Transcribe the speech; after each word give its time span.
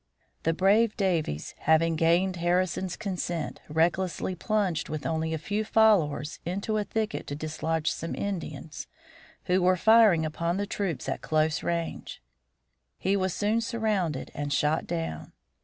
The 0.41 0.53
brave 0.53 0.97
Daveiss, 0.97 1.53
having 1.59 1.95
gained 1.95 2.37
Harrison's 2.37 2.97
consent, 2.97 3.59
recklessly 3.69 4.33
plunged 4.33 4.89
with 4.89 5.05
only 5.05 5.31
a 5.31 5.37
few 5.37 5.63
followers 5.63 6.39
into 6.43 6.77
a 6.77 6.83
thicket 6.83 7.27
to 7.27 7.35
dislodge 7.35 7.91
some 7.91 8.15
Indians 8.15 8.87
who 9.43 9.61
were 9.61 9.77
firing 9.77 10.25
upon 10.25 10.57
the 10.57 10.65
troops 10.65 11.07
at 11.07 11.21
close 11.21 11.61
range. 11.61 12.19
He 12.97 13.15
was 13.15 13.35
soon 13.35 13.61
surrounded 13.61 14.31
and 14.33 14.51
shot 14.51 14.87
down. 14.87 15.33